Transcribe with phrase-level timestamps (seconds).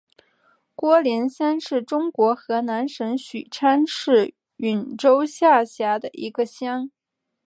[0.75, 6.89] 郭连乡是中国河南省许昌市禹州市下辖的一个乡。